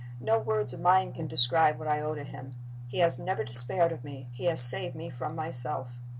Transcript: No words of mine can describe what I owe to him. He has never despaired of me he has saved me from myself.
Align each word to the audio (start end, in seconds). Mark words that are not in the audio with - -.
No 0.19 0.39
words 0.39 0.73
of 0.73 0.81
mine 0.81 1.13
can 1.13 1.27
describe 1.27 1.77
what 1.77 1.87
I 1.87 2.01
owe 2.01 2.15
to 2.15 2.23
him. 2.23 2.55
He 2.87 2.97
has 2.97 3.19
never 3.19 3.43
despaired 3.43 3.91
of 3.91 4.03
me 4.03 4.29
he 4.31 4.45
has 4.45 4.59
saved 4.59 4.95
me 4.95 5.11
from 5.11 5.35
myself. 5.35 5.89